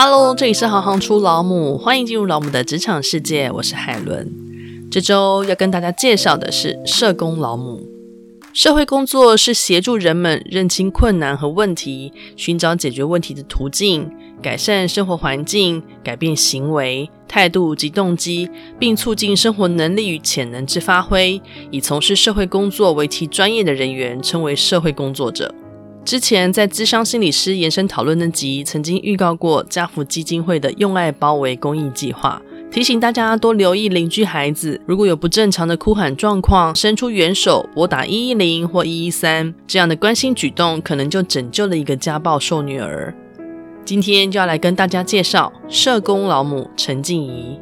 [0.00, 4.30] Hello，这里是行行出老母，欢迎进入老母的职场世界，我是海伦。
[4.88, 7.84] 这周要跟大家介绍的是社工老母。
[8.52, 14.08] 社会工作是协助人们认清困难和问题，寻找解决问题的途径，
[14.40, 21.42] 改善生活环境，改变行为、态度及动机，并促进生活能力与潜能之发挥。
[21.72, 25.52] 以从事社会工作为其专业的人员称为社会工作者。
[26.08, 32.40] 之前在智商心理师延伸讨论那集，曾经预告过家福基金会的用爱包围公益计划。
[32.70, 43.14] 提醒大家多留意邻居孩子，如果有不正常的哭喊状况，伸出援手拨打一一零或一一三，这样的关心举动可能就拯救了一个家暴受虐儿。
[43.84, 47.60] 今天就要来跟大家介绍社工老母陈静怡，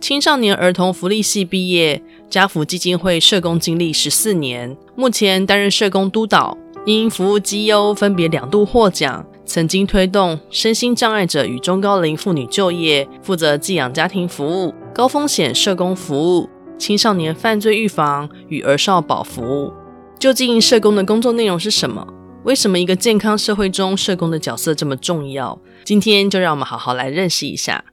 [0.00, 9.24] 青少年儿童福利系毕业，家福基金会社工经历十四年，目前担任社工督导，因服务绩优分别两度获奖。
[9.44, 19.72] 曾经推动身心障碍者与中高龄妇女就业，负责寄养家庭服务、高风险社工服务、青少年犯罪预防与儿少保服务。
[20.20, 22.06] 究竟社工的工作内容是什么？
[22.44, 25.58] 为什么一个健康社会中社工的角色这么重要？
[25.84, 27.84] 今天就让我们好好来认识一下。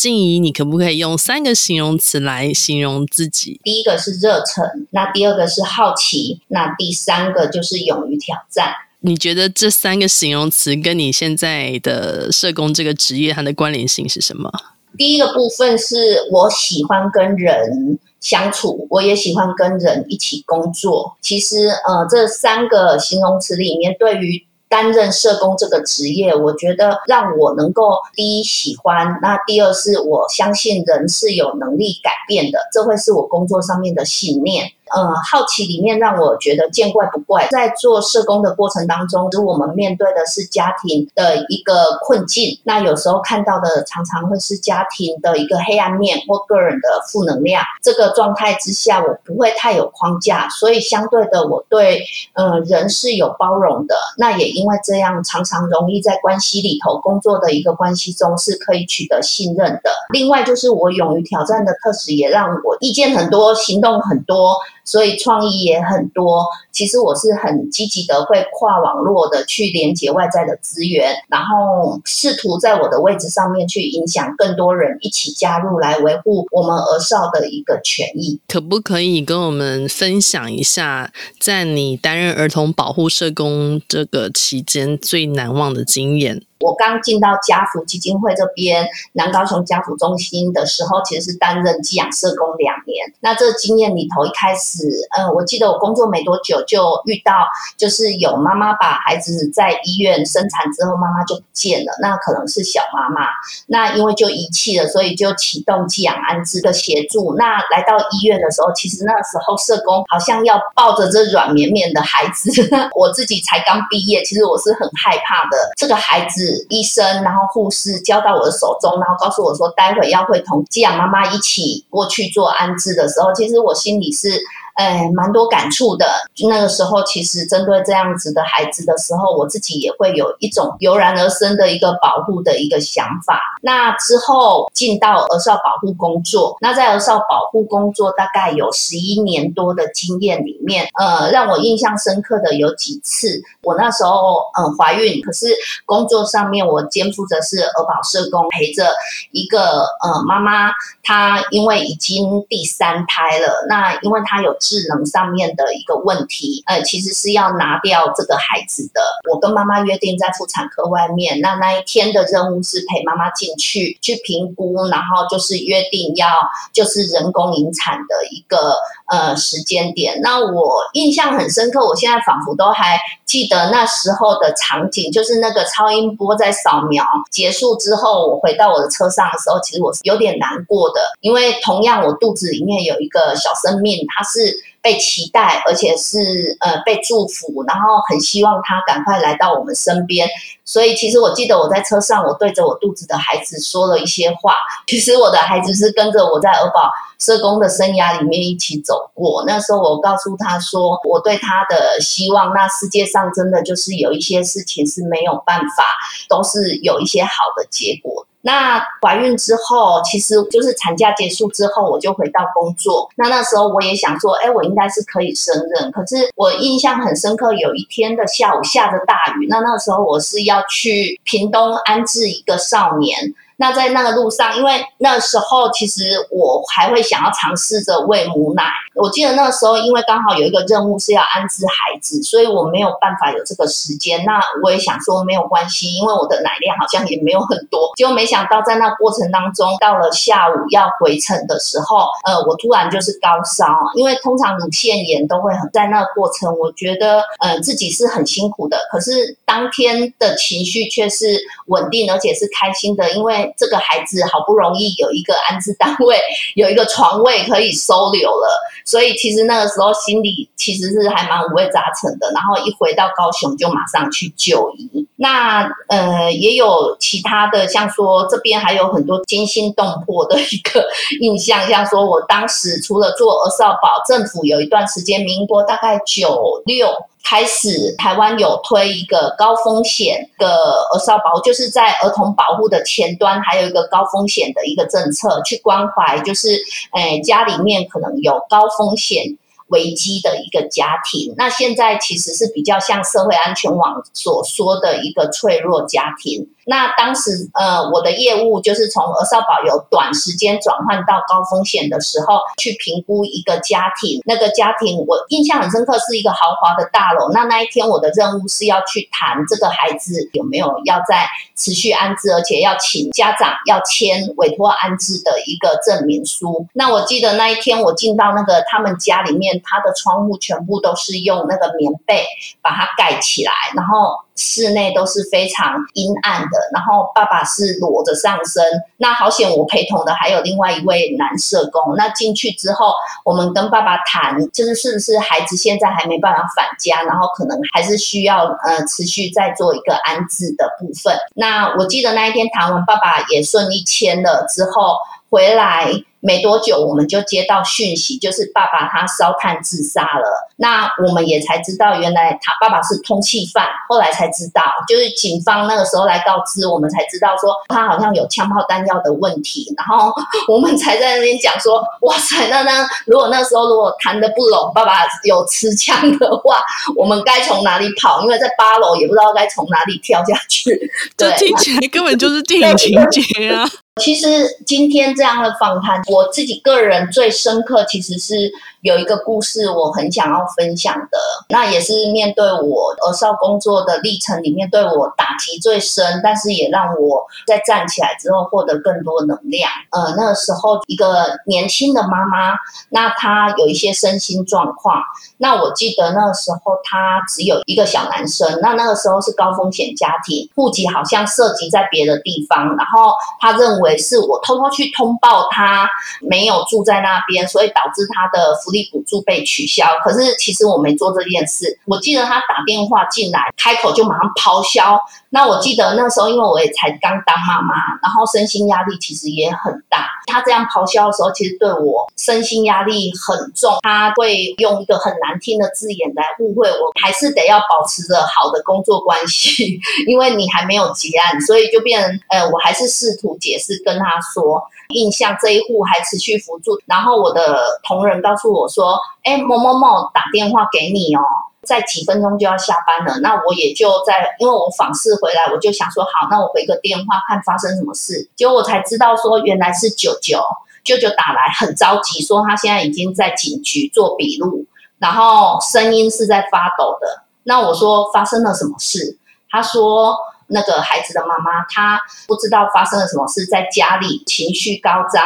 [0.00, 3.60] 静怡，你可不可以用三个形容词来形容自己？
[3.62, 8.72] 第一个是热忱，那第二个是好奇，那第三个就是勇于挑战。
[9.00, 14.50] 你觉得这三个形容词跟你现在的社工这个职业它的关联性是什么？
[14.96, 15.94] 第一个部分是
[16.32, 21.14] 我喜欢跟人相处，我也喜欢跟人一起工作。
[21.20, 34.72] 其实，呃，这三个形容词里面，对于担任社工这个职业，我觉得让我能够第一喜欢，那第二是我相信人是有能力改变的，这会是我工作上面的信念。
[34.92, 37.46] 呃，好奇里面让我觉得见怪不怪。
[37.50, 47.62] 在做社工的过程当中，如果我们面对的是家庭的一个困境，那有时候看到的常常会是家庭的一个黑暗面或个人的负能量。
[47.82, 52.02] 这个状态之下，我不会太有框架，所以相对的，我对
[52.34, 53.94] 呃人是有包容的。
[54.16, 59.90] 那也因为这样，常常容易在关系里头工作的一个关系中是可以取得信任的。
[60.12, 64.56] 另外就是我勇于挑战的特质，也让我意见很多，行动很多。
[64.90, 78.40] 所以创意也很多，其实我是很积极的，会跨网络的去连接外在的资源，然后试图在我的位置上面去影响更多人一起加入来维护我们儿少的一个权益。
[78.48, 86.42] 可不可以跟我们分享一下，在你担任儿童保护社工这个期间最难忘的经验？
[86.60, 93.12] 我刚进到家福基金会这边南高雄家福中心的时候，其实是担任寄养社工两年。
[93.20, 97.32] 那这经验里头，一开始，嗯，我记得我工作没多久就遇到，
[97.78, 101.92] 就是有妈妈把孩子在医院生产之后，妈妈就不见了。
[102.02, 103.26] 那可能是小妈妈，
[103.66, 107.34] 那因为就遗弃了，所以就启动寄养安置的协助。
[107.38, 112.50] 那来到医院的时候，其实那时候社工好像要抱着这软绵绵的孩子，
[112.94, 115.72] 我自己才刚毕业，其实我是很害怕的。
[115.78, 116.49] 这个孩子。
[116.68, 124.28] 医生，然后护士交到我的手中，然后告诉我说，待会要会同寄养妈妈一起过去做安置的时候，其实我心里是。
[124.74, 126.06] 哎，蛮多感触的。
[126.48, 133.40] 那个时候，其实针对这样子的孩子的时候，我自己也会有一种油然而生的一个保护的一个想法。
[133.62, 143.42] 那之后进到儿少保护工作，那在儿少保护工作大概有十一年多的经验里面，呃，让我印象深刻的有几次。
[143.62, 145.46] 我那时候嗯怀孕，可是
[145.84, 148.86] 工作上面我肩负着是儿保社工，陪着
[149.32, 150.70] 一个呃妈妈，
[151.02, 154.56] 她因为已经第三胎了，那因为她有。
[154.60, 159.00] 智能上面的一个问题，呃，其实是要拿掉这个孩子的。
[159.30, 166.28] 我跟妈妈约定在妇产科外面，那那一天的任务是陪妈妈进去去评估，然后就是约定要
[166.72, 168.74] 就是人工引产的一个
[169.10, 170.20] 呃时间点。
[170.22, 184.69] 那我印象很深刻，我现在仿佛都还记得那时候的场景，就是那个超音波在扫描结束之后，我回到我的车上的时候，其实我是有点难过的，因为同样我肚子里面有一个小生命，它是。
[184.82, 186.18] 被期待，而且是
[186.60, 190.28] 呃被祝福，然后很希望他赶快来到我们身边。
[190.64, 194.54] 所以，其实我记得我在车上，我对着我肚子的孩子说了一些话。
[194.86, 196.88] 其实我的孩子是跟着我在儿保
[197.18, 199.44] 社工的生涯里面一起走过。
[199.46, 205.84] 那时候我告诉他说，我对他的希望，那世界上真的就是有一些事情是没有办法，
[206.28, 208.26] 都是有一些好的结果。
[208.42, 213.08] 那怀孕之后，其实就是产假结束之后，我就回到工作。
[213.16, 215.92] 那那时候我也想说，哎，我应该是可以胜任。
[215.92, 223.34] 可是我印象很深刻，有一天的下午下着大雨，那那时候我是要去屏东安置一个少年。
[223.60, 228.64] 那在那个路上，因为那时候其实我还会想要尝试着喂母奶。
[228.94, 234.24] 我记得那个时候，因为刚好有一个任务是要安置孩子，所以我没有办法有这个时间。
[234.24, 237.92] 那我也想说没有关系，因为我的奶量好像也没有很多。
[237.96, 248.78] 结果没想到在那过程当中，到了下午要回程的时候，呃，我突然就是高烧，因为通常乳腺炎都会很在那个过程，我觉得呃自己是很辛苦的。
[248.90, 253.49] 可是当天的情绪却是稳定，而且是开心的，因为。
[253.56, 256.18] 这个孩子好不容易有一个安置单位，
[256.54, 258.48] 有一个床位可以收留了，
[258.84, 262.30] 所以其实那个时候心里其实是还蛮五味杂陈的。
[262.32, 265.06] 然后一回到高雄就马上去就医。
[265.16, 270.88] 那呃也有其他的，像说这边还有很多惊心动魄的一个
[271.20, 276.88] 印象，像说我当时除了做儿少保，政府有一段时间，民国大概九六。
[277.30, 280.48] 开始，台湾有推一个高风险的
[280.92, 286.48] 儿少保护，就是在儿童保护的前端，还有一个高风险的一个政策，去关怀，就是
[286.96, 289.22] 诶、哎、家里面可能有高风险
[289.70, 291.34] 危机的一个家庭。
[291.36, 296.48] 那现在其实是比较像社会安全网所说的一个脆弱家庭。
[296.66, 304.20] 那当时，呃，我的业务就是从儿少保有短时间转换到高风险的时候，去评估一个家庭。
[304.24, 307.32] 那个家庭我印象很深刻，是一个豪华的大楼。
[307.32, 311.26] 那那一天我的任务是要去谈这个孩子有没有要在
[311.56, 316.68] 持续安置，而且要请家长要签委托安置的一个证明书。
[316.74, 322.24] 那我记得那一天我进到那个他们家里面，他的窗户全部都是用那个棉被
[322.60, 324.24] 把它盖起来，然后。
[324.36, 328.64] 室内都是非常阴暗的，然后爸爸是裸着上身。
[328.96, 331.94] 那好险，我陪同的还有另外一位男社工。
[331.94, 332.90] 那进去之后，
[333.22, 341.14] 我们跟爸爸谈，就是是不是孩子现在还没办法返家，然后可能还是需要呃持续再做一个安置的部分。
[341.34, 344.96] 那我记得那一天谈完，爸爸也顺利签了之后
[345.28, 345.92] 回来。
[346.20, 350.50] 没多久，我们就接到讯息，就是爸爸他烧炭自杀了。
[350.56, 353.66] 那我们也才知道，原来他爸爸是通缉犯。
[353.88, 359.72] 后来才知道，就是警方那个时候来告知我们，才知道说他好像有枪炮弹药的问题。
[359.76, 360.12] 然后
[360.46, 366.60] 我们才在那边讲说，哇塞，那那如果那时候如果谈得不拢，爸爸有持枪的话，
[366.96, 368.20] 我们该从哪里跑？
[368.22, 370.90] 因为在八楼也不知道该从哪里跳下去。
[371.16, 373.68] 这听起来根本就是电影情节啊！
[374.00, 374.26] 其实
[374.66, 378.50] 今天这样的访谈，我自己个人最深刻，其实是。
[378.82, 381.18] 有一个故事我很想要分享的，
[381.50, 389.70] 那也是面对我儿少工作的历程里面对我打击最深，但是也让我在站起来之后获得更多能量。
[389.90, 392.54] 呃，那个时候一个年轻的妈妈，
[392.88, 395.02] 那她有一些身心状况。
[395.36, 405.86] 那我记得那个时候她只有一个小男生，那那个时候是高风险家庭，户籍好像涉及在别的地方，然后他认为是我偷偷去通报他
[406.22, 408.56] 没有住在那边，所以导致他的。
[408.70, 411.78] 力补助被取消，可是其实我没做这件事。
[411.86, 415.00] 我记得他打电话进来，开口就马上抛销。
[415.30, 420.06] 那我记得那时候，因为我也才刚当妈妈，然后身心压力其实也很大。
[420.30, 423.76] 他这样咆哮的时候，其实对我身心压力很重。
[423.82, 434.62] 他会用一个很难听的字眼来误会我，还是得要保持着好的工作关系， 因为你还没有结案，所以就变成呃，我还是试图解释跟他说，
[434.94, 436.78] 印象这一户还持续辅助。
[436.86, 441.20] 然后我的同仁告诉我说，哎，某某某打电话给你哦。
[441.62, 448.28] 在几分钟就要下班了，那我也就在，因为我访视回来，我就想说，好，那我回个电话看发生什么事。
[448.34, 450.42] 结果我才知道说，原来是舅舅，
[450.84, 454.64] 舅舅打来很着急，说他现在已经在警局做笔录，
[454.98, 457.24] 然后声音是在发抖的。
[457.42, 459.18] 那我说发生了什么事？
[459.50, 465.22] 他说那个孩子的妈妈，她不知道发生了什么事，在家里情绪高涨，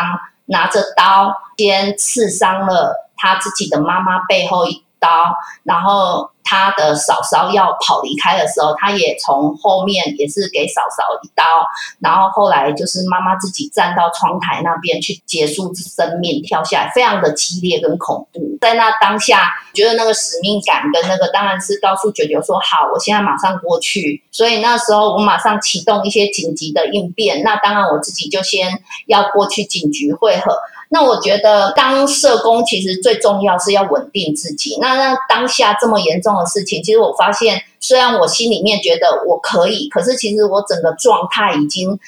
[0.47, 11.45] 拿着刀先刺伤了他自己的妈妈背后一刀，然后他的嫂嫂要跑离开的时候，他也从后面也是给嫂嫂一刀，
[12.01, 18.41] 然后后来就是妈妈自己站到窗台那边去结束生命，跳下来，非常的激烈跟恐怖。
[18.63, 24.23] 在那当下，觉得那个使命感跟那个，当然是告诉舅舅说好，我现在马上过去。
[24.31, 30.57] 所以那时候我马上启动一些紧急的应变，那当然我自己就先要过去警局会合。
[30.95, 34.79] 那我觉得当社工其实最重要是要稳定自己。
[34.81, 41.99] 那那当下这么严重的事情，其实我发现，虽然我心里面觉得我可以，可是其实我整个状态已经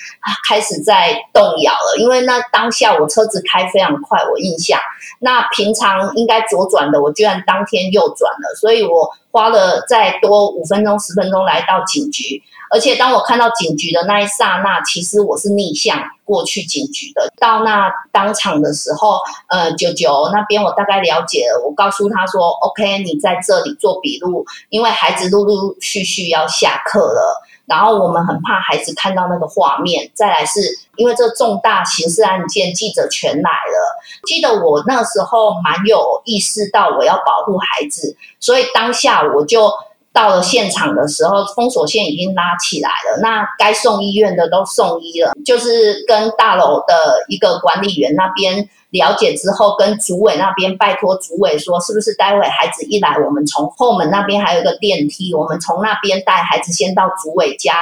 [0.49, 1.97] 开始在动摇了。
[1.99, 4.79] 因为那当下我车子开非常快，我印象，
[5.19, 12.43] 那平常应该左转的，我居然当天右转了，所以我花了再多五分钟、十分钟来到警局。
[12.71, 17.31] 而且当我看到警局的那一刹那，其实我是逆向过去警局的。
[17.39, 27.43] 到那当场的时候，呃，九九那边我大概了解了，我告诉他说：“OK，你在这里做笔录，因为孩子陆陆续续要下课了。
[27.67, 30.11] 然后我们很怕孩子看到那个画面。
[30.15, 30.61] 再来是
[30.97, 34.01] 因为这重大刑事案件，记者全来了。
[34.27, 39.71] 记得我那时候蛮有意识到我要保护孩子，所以当下我就。”
[40.17, 43.21] 到了现场的时候，封锁线已经拉起来了。
[43.21, 46.95] 那该送医院的都送医了，就是跟大楼的
[47.29, 57.75] 一个管理员那边了解之后，跟主委那边拜托主委说，是不是待会孩子一来，我们从后门那边还有个电梯，我们从那边带孩子先到主委家。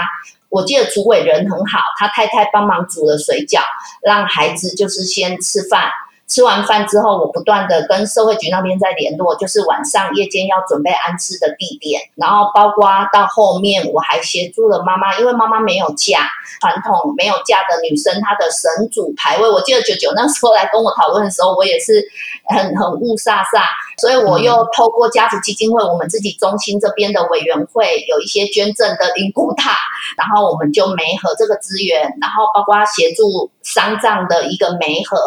[0.51, 3.61] 我记得主委人很好，他太太帮忙煮了水饺，
[4.03, 5.91] 让孩子就是先吃饭。
[6.27, 16.27] 吃完饭之后，我不断的跟社会局那边在联络，就是晚上夜间要准备安置的地点，然后包括到后面我还协助了妈妈，因为妈妈没有嫁，
[16.61, 22.03] 传统没有嫁的女生，她的神主牌位，我记得九九那时候来跟我讨论的时候，我也是
[22.49, 23.63] 很很雾煞煞，
[23.99, 29.77] 所以我又透过家族基金会，我们自己中心这边的委员会有一些捐赠的灵骨塔，
[30.17, 35.19] 然后我们就媒合这个资源，然后包括协助丧葬的一个媒合，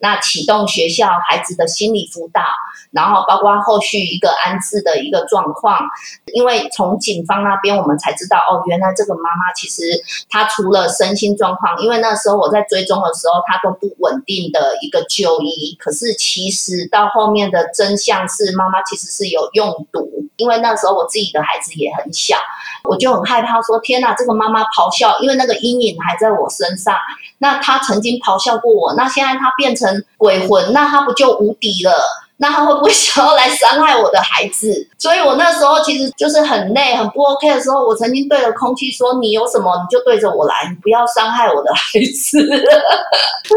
[0.00, 2.40] 那启动学校孩子的心理辅导，
[2.92, 5.78] 然后包括后续一个安置的一个状况，
[6.32, 9.82] 因为从警方那边我们才知道，哦，原来这个妈妈其实
[10.30, 22.36] 她除了身心状况，因为那时候我在追踪的时候，她都不稳定的一个就医，可是其实到后面的真相是妈妈其实是有用毒，因为那时候我自己的孩子也很小，
[22.84, 26.96] 我就很害怕说，天哪，这个妈妈咆哮，因为那个阴影还在我身上，
[27.42, 30.46] 那他曾经咆哮过我，那现在他变成鬼。
[30.46, 31.92] 魂，那他不就无敌了？
[32.38, 34.88] 那他会不会想要来伤害我的孩子？
[34.98, 42.40] 所以我那时候其实就是很累、很不 OK 的时候，我曾经对着空气说：“你有什么你就对着我来，你不要伤害我的孩子。”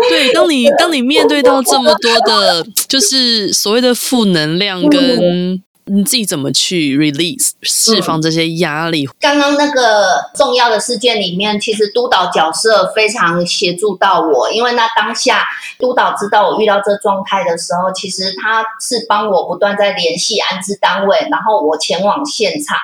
[0.09, 5.63] 对，当你当你面对到这么多的，就是所谓的负能量跟。
[5.85, 9.05] 你自己怎么去 release 释放这些压力？
[9.05, 15.43] 嗯，刚刚那个重要的事件里面，其实督导角色非常协助到我，因为那当下
[15.77, 22.77] 督导知道我遇到这状态的时候，其实他是帮我不断在联系安置单位，然后我前往现场，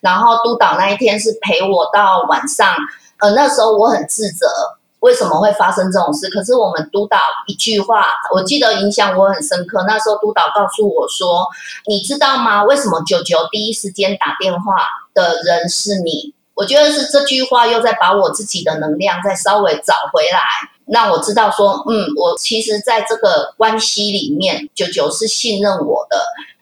[0.00, 2.74] 然后督导那一天是陪我到晚上，
[3.18, 4.46] 呃，那时候我很自责。
[5.04, 6.30] 为什么会发生这种事？
[6.30, 9.84] 可是我们督导一句话，我记得影响我很深刻。
[9.86, 11.46] 那时候督导告诉我说
[11.86, 12.64] ：“你知道吗？
[12.64, 14.72] 为什么九九第一时间打电话
[15.12, 20.40] 的人是你？”我觉得是这句话又在把我自己的能量再稍微找回来，
[20.86, 26.16] 让我知道说，嗯，我其实在这个关系里面，九九是信任我的。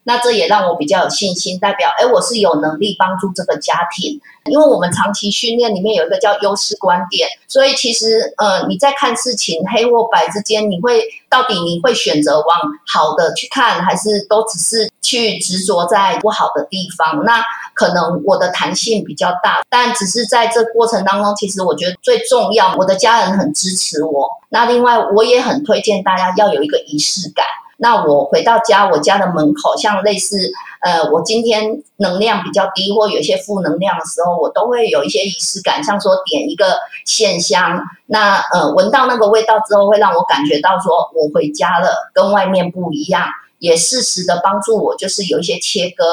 [0.04, 17.25] 那这也让我比较有信心，代表诶，我是有能力帮助这个家庭，因为我们长期训练里面有一个叫优势观点，所以其实呃你在看事情黑或白之间，你会到底你会选择往好的去看，还是都只是去执着在不好的地方？
[17.25, 17.40] 那
[17.75, 24.28] 可能我的弹性比较大，但只是在这过程当中，其实我觉得最重要，我的家人很支持我。
[24.49, 27.47] 那另外我也很推荐大家要有一个仪式感。
[27.79, 30.38] 那我回到家，我家的门口，像类似，
[30.83, 43.26] 呃，我今天能量比较低或有一些负能量的时候，我都会有一些仪式感，像说点一个线香，那呃，闻到那个味道之后，会让我感觉到说我回家了，跟外面不一样，
[43.59, 46.05] 也适时的帮助我，就是有一些切割，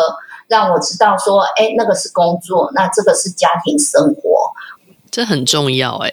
[0.48, 4.52] 让我知道说，哎，那个是工作，那这个是家庭生活，
[5.12, 6.12] 这很重要，哎，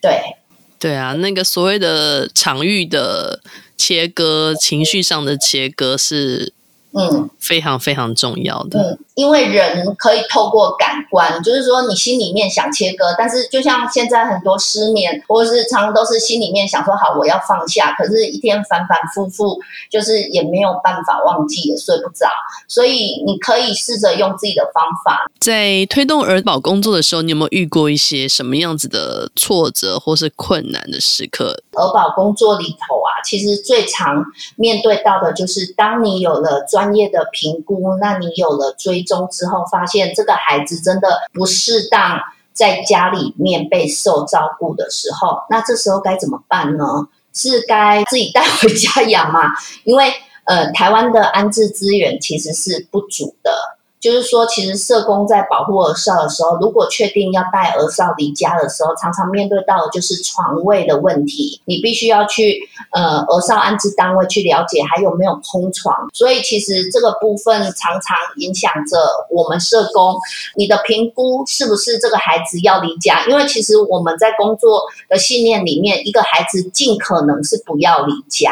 [0.00, 0.36] 对，
[0.78, 3.40] 对啊，那个所谓的场域的。
[3.82, 6.52] 切割，情绪上的切割是。
[6.94, 8.78] 嗯，非常非常重要的。
[8.78, 19.58] 嗯，因为人可以透过感官，就是说你心里面想切割，但是就像现在很多失眠，或者是常常都是心里面想说好我要放下，可是一天反反复复，
[19.90, 22.26] 就是也没有办法忘记，也睡不着。
[22.68, 25.26] 所以你可以试着用自己的方法。
[25.40, 31.62] 在推动儿保工作的时候，你有没有遇过一些什么样子的挫折或是困难的时刻？
[31.72, 34.24] 儿保工作里头啊，其实最常
[34.56, 42.20] 面对到的就是当你有了专专业的评估，那你有了追踪之后，发现这个孩子真的不适当
[42.52, 46.84] 在家里面被受照顾的时候，那这时候该怎么办呢？
[47.32, 49.42] 是该自己带回家养吗？
[49.84, 50.12] 因为
[50.44, 53.78] 呃，台湾的安置资源其实是不足的。
[54.02, 61.62] 就是说，其实社工在保护儿少的时候，如果确定要带儿少离家的时候，常常面对到的就是床位的问题。
[61.66, 62.58] 你必须要去
[62.90, 68.98] 呃儿少安置单位去了解还有没有空床，所以其实这个部分常常影响着
[69.30, 70.16] 我们社工
[70.56, 73.24] 你的评估是不是这个孩子要离家？
[73.28, 78.50] 因为其实我们在工作的信念里面，一个孩子尽可能是不要离家，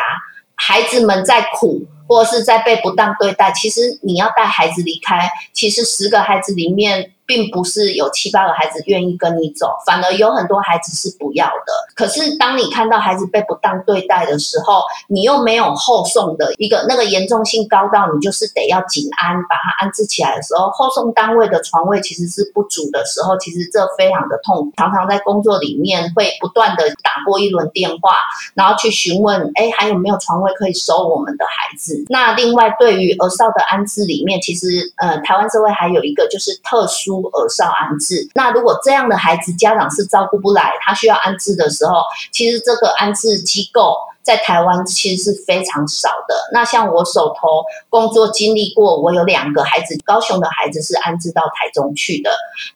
[0.54, 1.82] 孩子们在苦。
[2.10, 7.12] 或是在被不当对待，其实你要带孩子离开，其实十个孩子里面。
[7.30, 11.72] 并不是有七八个孩子愿意跟你走，反而有很多孩子是不要的。
[11.94, 24.72] 可是当你看到孩子被不当对待的时候，你又没有后送的一个那个严重性高到你就是得要紧安把他安置起来的时候，后送单位的床位其实是不足的时候，其实这非常的痛。
[24.76, 28.16] 常常在工作里面会不断的打过一轮电话，
[28.54, 32.04] 然后去询问，哎，还有没有床位可以收我们的孩子？
[32.08, 37.19] 那另外对于儿少的安置里面，其实呃台湾社会还有一个就是特殊。
[37.28, 46.34] 儿少安置，那如果这样的孩子家长是照顾不来，他需要安置的时候，其实这个安置机构在台湾其实是非常少的。
[46.52, 52.30] 那像我手头工作经历过，我有两个孩子，高雄的孩子是安置到台中去的。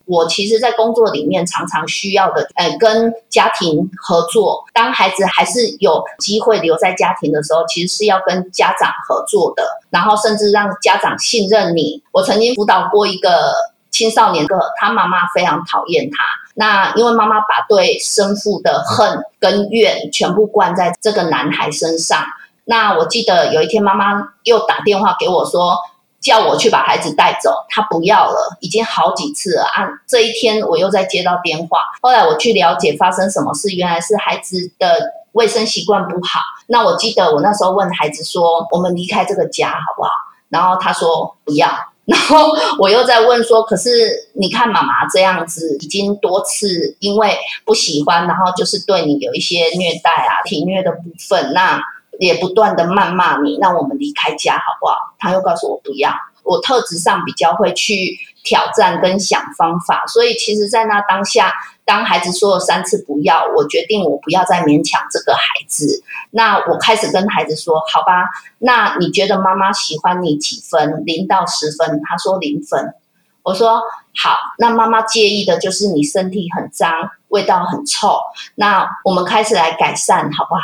[0.07, 4.65] 我其实，在工作里面常常需要的，呃，跟家庭合作。
[4.73, 12.03] 当孩子还是有机会留在家庭的时候，其实是要跟家长合作的，然后甚至让家长信任你。
[12.11, 13.53] 我曾经辅导过一个。
[13.95, 16.25] 青少年个，他妈妈非常讨厌他。
[16.57, 22.25] 那因为妈妈把对生父的恨跟怨全部灌在这个男孩身上。
[22.65, 25.77] 那我记得有一天，妈妈又打电话给我说，
[26.21, 27.55] 叫我去把孩子带走。
[27.69, 29.63] 他不要了，已经好几次了。
[29.63, 31.85] 啊，这一天我又再接到电话。
[32.03, 36.41] 后来我去了解发生什么事，原来是孩子的卫生习惯不好。
[36.67, 40.11] 那我记得我那时候问孩子说：“我们离开这个家好不好？”
[40.51, 41.69] 然后他说：“不要。”
[42.07, 43.91] 然后我又在问说，可是
[44.35, 51.81] 你看妈妈这样子，已经多次因为不喜欢，然后就是对你有一些虐待啊、体虐的部分，那
[52.19, 54.97] 也不断的谩骂你，那我们离开家好不好？
[55.19, 56.13] 他又告诉我不要。
[56.43, 61.51] 我特质上比较会去挑战跟想方法，所以其实，在那当下，
[61.85, 66.03] 当孩子说了三次不要，我决定我不要再勉强这个孩子。
[66.31, 68.25] 那我开始跟孩子说：“好吧，
[68.59, 71.03] 那你觉得妈妈喜欢你几分？
[71.05, 72.95] 零到十分？”他说零分。
[73.43, 73.83] 我说
[74.17, 76.91] ：“好，那妈妈介意的就是你身体很脏，
[77.29, 78.19] 味道很臭。
[78.55, 80.61] 那我们开始来改善，好不好？”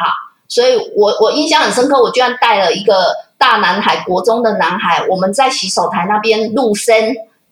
[0.49, 2.95] 所以我我印象很深刻，我居然带了一个。
[3.41, 6.95] 大男孩，国中的男孩，我们在洗手台那边录声，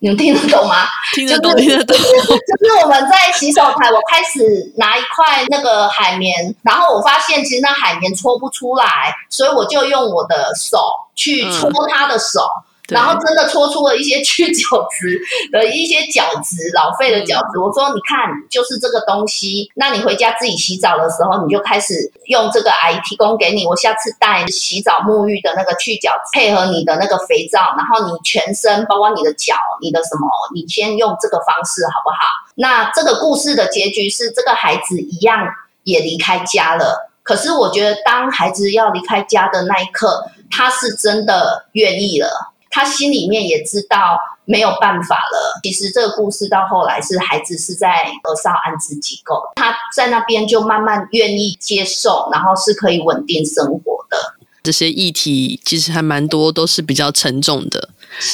[0.00, 0.86] 你们听得懂吗？
[1.14, 1.96] 听得懂，听得懂。
[1.96, 10.78] 就是我们在洗手台，我开始拿一块那个海绵，然后我发现其实那海绵搓不出来，所以我就用我的手
[11.14, 12.40] 去搓他的手。
[12.40, 15.20] 嗯然后真的搓出了一些去角质
[15.52, 17.58] 的一些角质，老废的角质。
[17.58, 19.70] 我说你看，就是这个东西。
[19.74, 21.94] 那你回家自己洗澡的时候，你就开始
[22.26, 23.66] 用这个阿姨提供给你。
[23.66, 32.16] 我下次带洗澡沐浴的那个去角质，配合你的那个肥皂，然后你全身，包括你的脚、你的什么，你先用这个方式好不好？
[32.54, 35.46] 那这个故事的结局是，这个孩子一样
[35.84, 37.10] 也离开家了。
[37.22, 42.52] 可是我觉得，当孩子要离开家的那一刻，他是真的愿意了。
[42.70, 45.60] 他心里面也知道没有办法了。
[45.62, 54.34] 其实这个故事到后来是孩子是在儿少安置机构，他在那边就慢慢愿意接受，然后是可以稳定生活的。
[54.62, 57.88] 这些议题其实还蛮多，都是比较沉重的。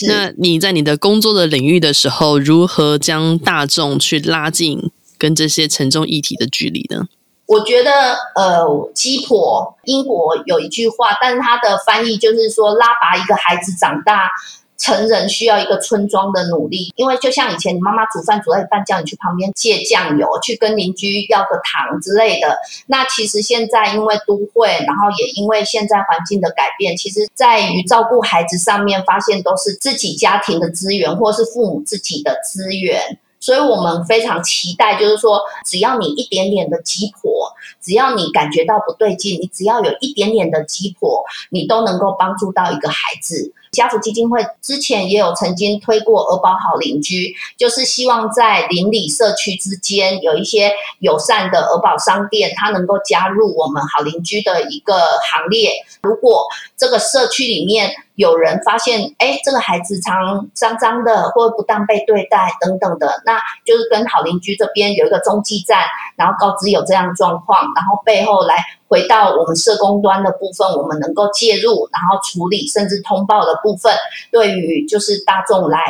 [0.08, 7.06] 那你在你的工作的领域的时候，如何将大众去拉近跟这些沉重议题的距离呢？
[7.46, 7.90] 我觉得，
[8.34, 14.30] 呃，鸡婆，英国有一句话，但是它的翻译就是说，拉拔一个孩子长大
[14.78, 16.90] 成人需要一个村庄的努力。
[16.96, 22.56] 因为就像以前你妈妈煮饭煮到一半，叫你去旁边借酱油，去跟邻居要个糖之类的。
[22.86, 33.18] 那其实现在因为都会，然后也因为现在环境的改变，其实在于照顾孩子上面，发现都是自己家庭的资源，或是父母自己的资源。
[33.44, 43.52] 所以我们非常期待，就是说，只要你一点点的鸡婆，只要你感觉到不对劲，你只要有一点点的鸡婆，你都能够帮助到一个孩子。
[43.74, 55.72] 家福基金会之前也有曾经推过儿保好邻居，就是希望在邻里社区之间有一些友善的儿保商店，它能够加入我们好邻居的一个行列。
[56.02, 65.82] 如果这个社区里面有人发现，哎，这个孩子常脏脏的，或不当被对待等等的，那就是跟好邻居这边有一个中继站，
[66.16, 68.64] 然后告知有这样的状况，然后背后来。
[68.94, 73.92] 回到我们社工端的部分，我们能够介入，然后处理甚至通报的部分，
[74.30, 75.80] 对于就是大众来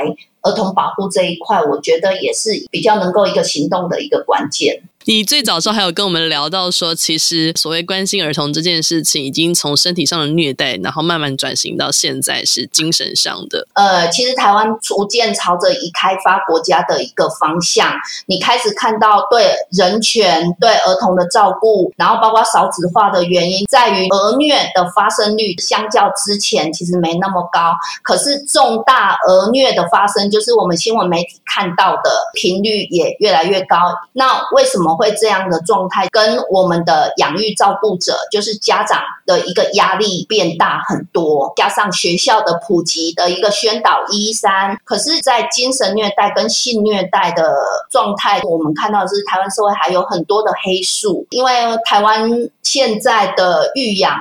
[0.40, 4.82] 儿童保护这一块，我觉得也是比较能够一个行动的一个关键。
[5.06, 13.68] 你最早时候还有跟我们聊到说，其实所谓关心儿童这件事情，已经从身体上的虐待，然后慢慢转型到现在是精神上的。
[13.74, 17.92] 呃，其实台湾逐渐朝着已开发国家的一个方向，
[18.24, 33.76] 你开始看到对人权、对儿童的照顾，然后包括少子化的原因，在于儿虐的发生率相较之前其实没那么高，可是重大儿虐的发生，就是我们新闻媒体看到的频率也越来越高。
[34.14, 34.93] 那为什么？
[34.96, 47.54] 会这样的状态，跟我们的养育照顾者，就是家长的一个压力变大很多，加上学校的普及的一个宣导一三，可是，在精神虐待跟性虐待的
[47.90, 51.52] 状态，我们看到的是台湾社会还有很多的黑数，因为
[51.84, 52.30] 台湾
[52.62, 54.14] 现在的育养。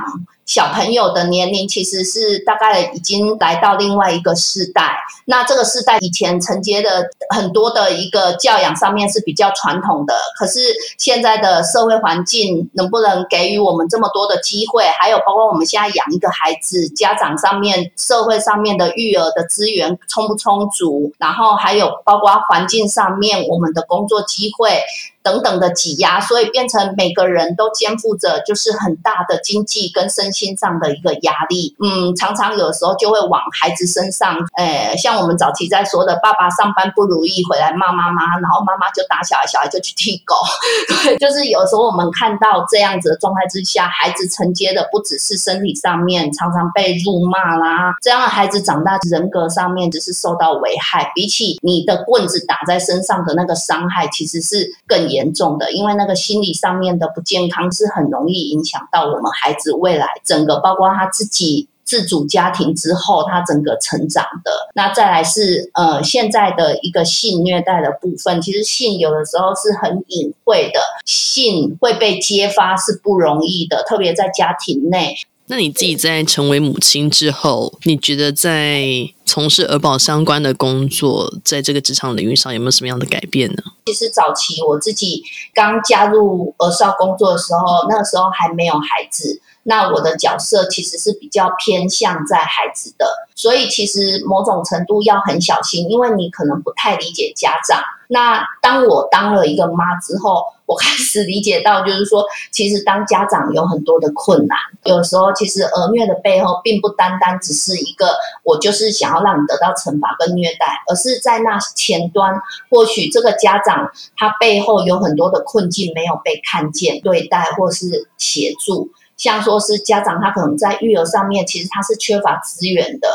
[0.46, 10.60] 小朋友的年龄其实是大概已经来到另外一个世代，那这个世代以前承接的很多的一个教养上面是比较传统的，可是
[10.98, 14.84] 现在的社会环境能不能给予我们这么多的机会？
[15.00, 21.12] 还有包括我们现在养一个孩子，家长上面、社会上面的育儿的资源充不充足？
[21.18, 24.82] 然后还有包括环境上面，我们的工作机会。
[25.24, 31.74] 等等的挤压，所以变成每个人都肩负着就是很大的经济跟身心上的一个压力。
[31.80, 40.36] 嗯，常常有时候就会往孩子身上，诶，像我们早期在说的，爸爸上班不如意回来骂妈妈，然后妈妈就打小孩，小孩就去踢狗。
[41.06, 55.13] 对，就是有时候我们看到这样子的状态之下，孩子承接的不只是身体上面常常被辱骂啦，这样的孩子长大人格上面只是受到危害，比起你的棍子打在身上的那个伤害，其实是更。
[55.14, 64.52] 严重的，因为那个心理上面的不健康是很容易影响到我们孩子未来整个，包括他自己自主家庭之后他整个成长的。
[64.74, 75.16] 那再来是呃现在的一个性虐待的部分，其实性有的时候是很隐晦的，性会被揭发是不容易的，特别在家庭内。
[75.48, 78.82] 那你自己在成为母亲之后，你觉得在
[79.26, 83.64] 从事儿保相关的工作，在这个职场领域上有没有什么样的改变呢？
[83.86, 85.22] 其实早期我自己
[85.54, 97.82] 刚加入儿少工作的时候，那个时候还没有孩子，那我的角色其实是比较偏向在孩子的，所以其实某种程度要很小心，因为你可能不太理解家长。
[98.14, 123.10] 那当我当了一个妈之后，我开始理解到，就是说，其实当家长有很多的困难，有时候其实儿虐的背后，并不单单只是一个我就是想要让你得到惩罚跟虐待，而是在那前端，或许这个家长他背后有很多的困境没有被看见、对待或是协助，像说是家长他可能在育儿上面，其实他是缺乏资源的。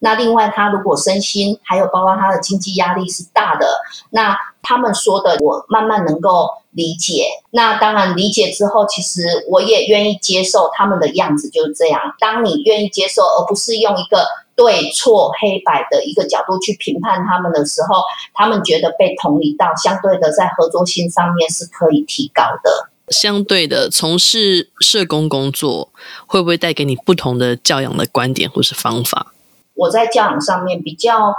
[0.00, 3.66] 那另外，他如果身心还有包括他的经济压力是大的，
[4.10, 7.24] 那他们说的我慢慢能够理解。
[7.50, 12.00] 那当然理解之后，其实我也愿意接受他们的样子就是这样。
[12.20, 18.02] 当你愿意接受，而不是用一个对错黑白的一个角度去评判他们的时候，
[18.34, 22.90] 他们觉得被同理到，相对的在合作性上面是可以提高的。
[23.08, 25.90] 相对的，从事社工工作
[26.26, 29.32] 会不会带给你不同的教养的观点或是方法？
[29.78, 31.34] 我在教养上面比较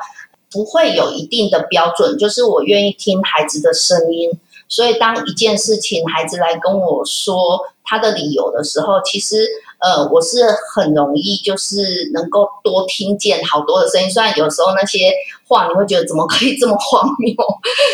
[0.51, 4.31] 不会有一定的标准，就是我愿意听孩子的声音。
[4.67, 9.47] 所以当一件事情孩子来跟我说他的理由的时候，其实
[9.79, 10.37] 呃我是
[10.73, 14.09] 很容易就是能够多听见好多的声音。
[14.09, 15.11] 虽然有时候那些
[15.49, 17.33] 话你会觉得怎么可以这么荒谬，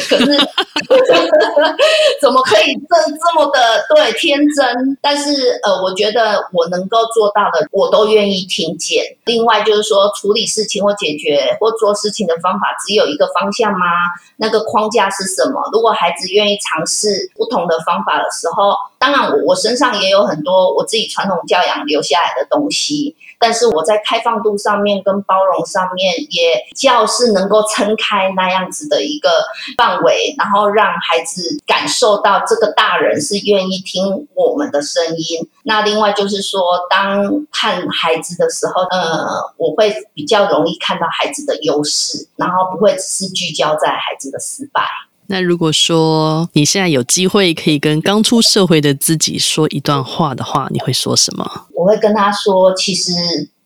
[0.09, 0.25] 可是
[2.21, 4.97] 怎么可以这这么的对天真？
[5.01, 9.05] 但是呃，我觉得我能够做到的，我都愿意听见。
[9.23, 13.87] 另外就是说，处理事情或解决或做事情的方法只有一个方向吗？
[14.35, 15.61] 那个框架是什么？
[15.71, 23.15] 如果孩子愿意尝试不同的方法的时候，当然我我身上也有很多我自己传统教养留下来的东西。
[23.45, 29.29] 但是我在开放度上面跟包容上面，也较是能够撑开那样子的一个
[29.77, 35.47] 范围，然后让孩子感受到这个大人是愿意听我们的声音。
[35.62, 44.81] 那另外就是说，当看孩子的时候，呃，我会比较容易看到孩子的优势，然后不会只是聚焦在孩子的失败。
[45.27, 51.67] 那如果说你现在有机会可以跟刚出社会的自己说一段话的话，你会说什么？
[51.73, 53.11] 我会跟他说，其实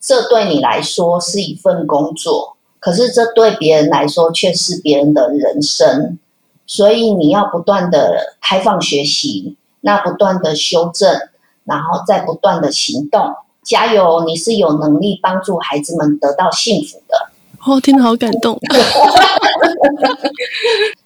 [0.00, 6.18] 这对你来说是一份工作，可是这对别人来说却是别人的人生，
[6.66, 11.20] 所以你要不断的开放学习，那不断的修正，
[11.64, 13.34] 然后再不断的行动。
[13.62, 17.28] 加油，你是有能力帮助孩子们得到幸福的。
[17.66, 18.58] 哦，听得好感动。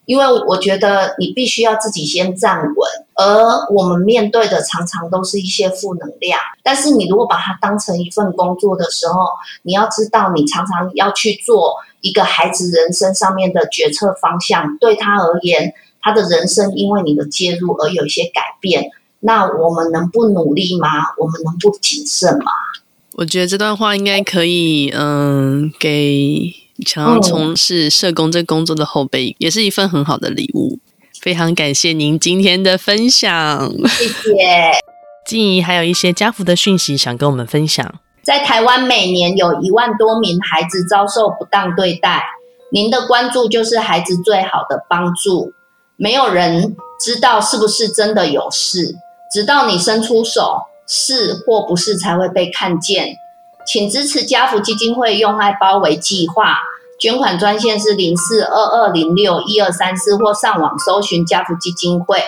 [0.06, 2.74] 因为我觉得你必须要自己先站稳，
[3.14, 6.38] 而我们面对的常常都是一些负能量。
[6.62, 9.26] 但是你如果把它当成一份工作的时候，
[9.62, 18.90] 你要知道，你常常要去做一个孩子人生上面的决策方向，对他而言，他的人生因为你的介入而有一些改变。
[19.20, 20.88] 那我们能不努力吗？
[21.16, 22.52] 我们能不谨慎吗？
[23.14, 26.63] 我觉得这段话应该可以，嗯，给。
[26.86, 30.78] 想要从事社工这工作的后辈，嗯，也是一份很好的礼物。
[31.20, 34.72] 非常感谢您今天的分享，谢谢。
[35.26, 37.94] 静怡还有一些家福的讯息想跟我们分享。
[38.22, 42.22] 在台湾，每年有一万多名孩子遭受不当对待，
[42.70, 45.52] 您的关注就是孩子最好的帮助。
[45.96, 48.94] 没有人知道是不是真的有事，
[49.32, 53.16] 直到你伸出手，是或不是才会被看见。
[53.66, 56.56] 请支持家福基金会用爱包围计划，
[57.00, 62.22] 捐款专线是零四二二零六一二三四，或上网搜寻家福基金会。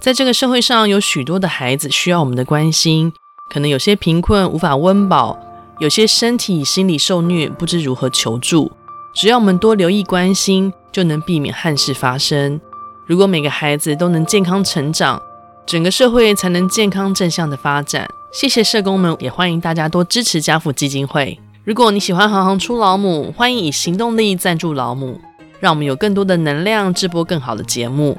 [0.00, 3.12] 在这个社会上，有许多的孩子需要我们的关心，
[3.52, 5.38] 可能有些贫困无法温饱，
[5.78, 8.72] 有些身体心理受虐，不知如何求助。
[9.14, 12.58] 只要我们多留意关心，就能避免憾事发生。
[13.06, 15.20] 如果每个孩子都能健康成长，
[15.66, 18.08] 整个社会才能健康正向的发展。
[18.32, 21.36] 谢谢社工们，也欢迎大家多支持家父基金会。
[21.64, 25.20] 如果你喜欢行行出老母，欢迎以行动力赞助老母，
[25.58, 28.16] 让我们有更多的能量制播更好的节目，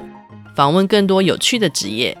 [0.54, 2.16] 访问更多有趣的职业。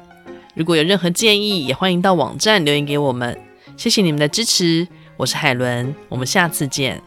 [0.54, 3.38] 如果有任何建议，也欢迎到网站留言给我们。
[3.76, 7.02] 谢谢你们的支持，我是海伦，我们下次见。